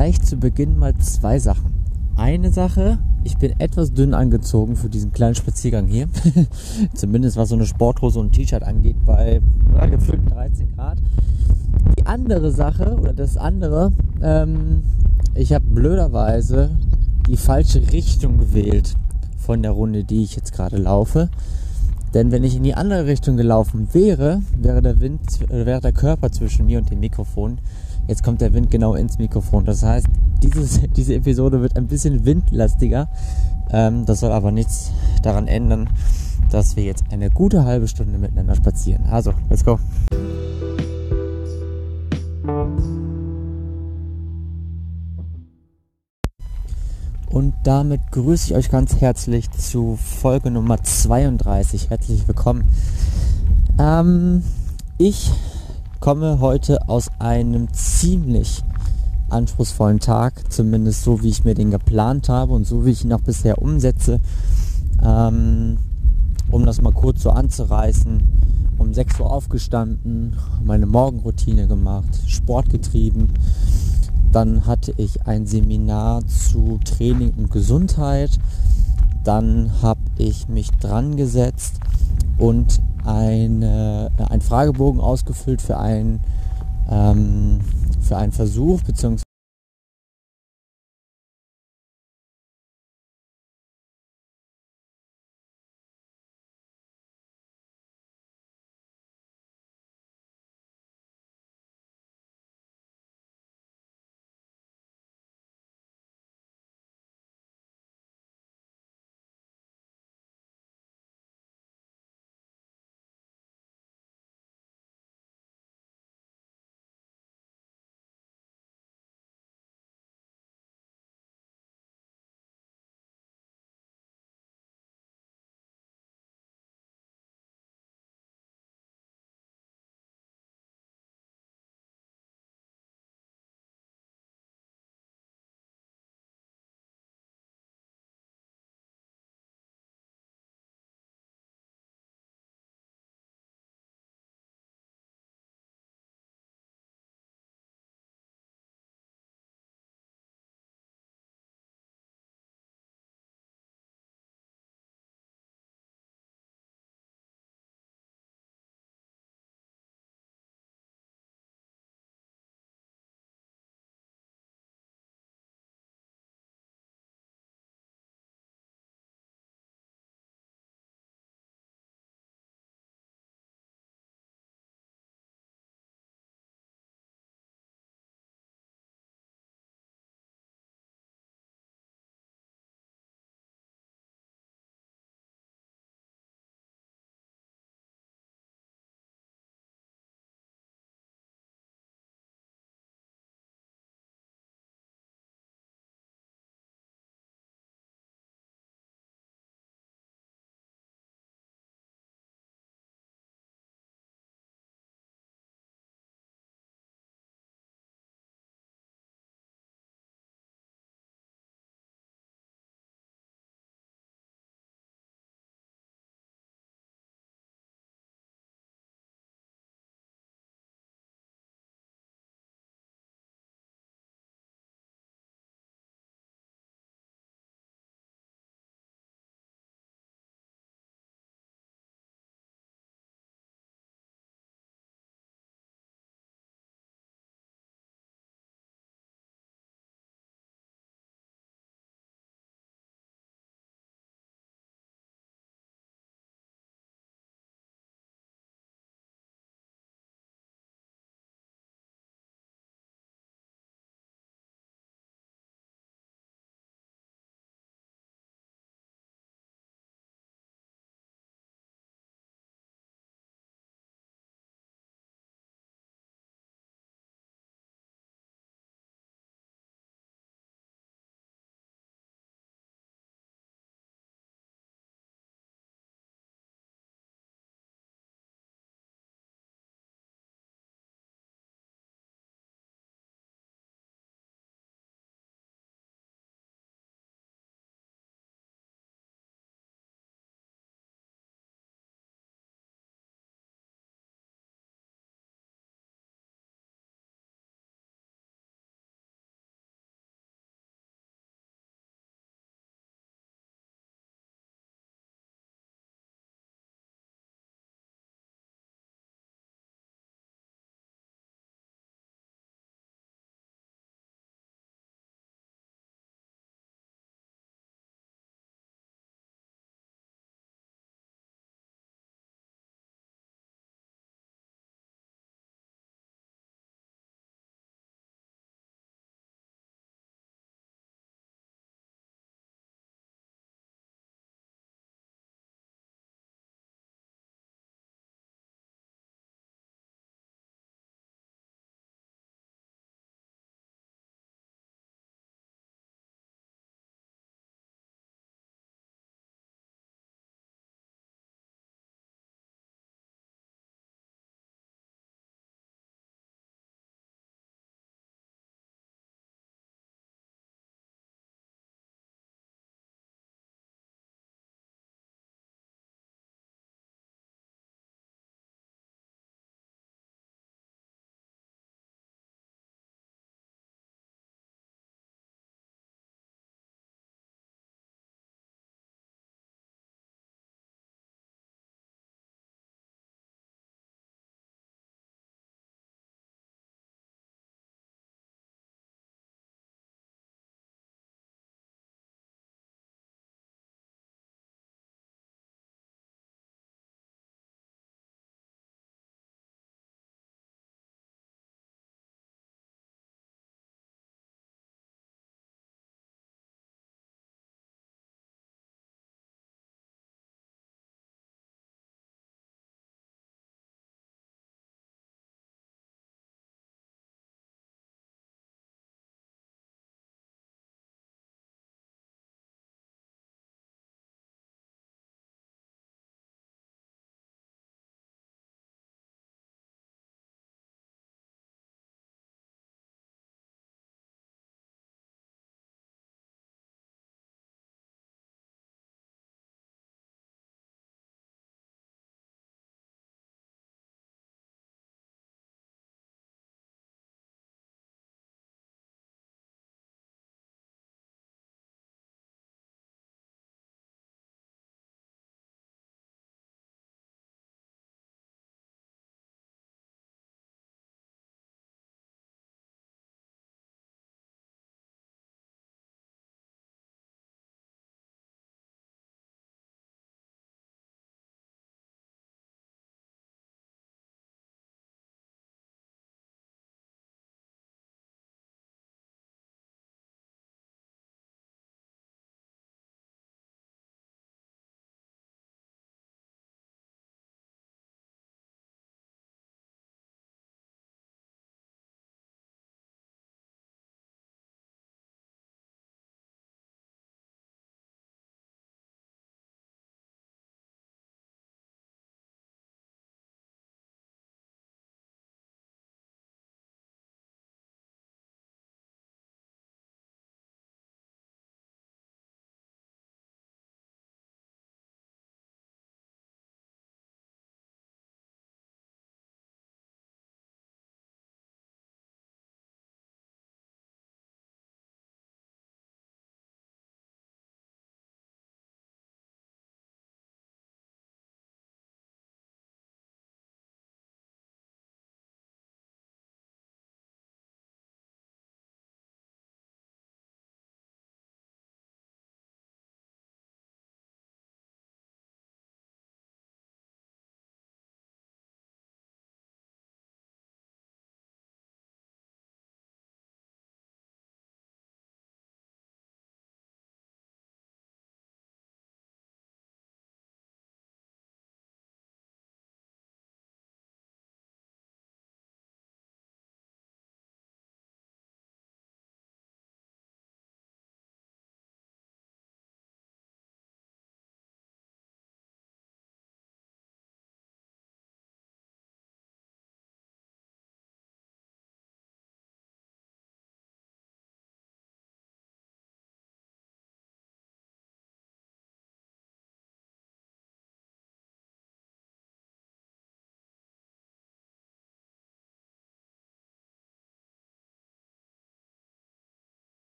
[0.00, 1.74] gleich zu Beginn mal zwei Sachen.
[2.16, 6.08] Eine Sache, ich bin etwas dünn angezogen für diesen kleinen Spaziergang hier.
[6.94, 9.42] Zumindest was so eine Sporthose und ein T-Shirt angeht, bei
[9.74, 10.96] ja, gefühlten 13 Grad.
[11.98, 13.92] Die andere Sache, oder das andere,
[14.22, 14.84] ähm,
[15.34, 16.70] ich habe blöderweise
[17.28, 18.94] die falsche Richtung gewählt
[19.36, 21.28] von der Runde, die ich jetzt gerade laufe.
[22.14, 25.20] Denn wenn ich in die andere Richtung gelaufen wäre, wäre der Wind,
[25.50, 27.58] wäre der Körper zwischen mir und dem Mikrofon.
[28.10, 29.64] Jetzt kommt der Wind genau ins Mikrofon.
[29.64, 30.08] Das heißt,
[30.42, 33.08] dieses, diese Episode wird ein bisschen windlastiger.
[33.70, 34.90] Ähm, das soll aber nichts
[35.22, 35.88] daran ändern,
[36.50, 39.04] dass wir jetzt eine gute halbe Stunde miteinander spazieren.
[39.06, 39.78] Also, let's go.
[47.28, 51.90] Und damit grüße ich euch ganz herzlich zu Folge Nummer 32.
[51.90, 52.64] Herzlich willkommen.
[53.78, 54.42] Ähm,
[54.98, 55.30] ich
[56.00, 58.64] komme heute aus einem ziemlich
[59.28, 63.12] anspruchsvollen Tag, zumindest so wie ich mir den geplant habe und so wie ich ihn
[63.12, 64.18] auch bisher umsetze.
[65.04, 65.76] Ähm,
[66.50, 68.22] um das mal kurz so anzureißen,
[68.78, 73.28] um 6 Uhr aufgestanden, meine Morgenroutine gemacht, Sport getrieben,
[74.32, 78.30] dann hatte ich ein Seminar zu Training und Gesundheit.
[79.22, 81.74] Dann habe ich mich dran gesetzt
[82.40, 86.20] und eine, äh, einen Fragebogen ausgefüllt für einen,
[86.90, 87.60] ähm,
[88.00, 89.22] für einen Versuch bzw.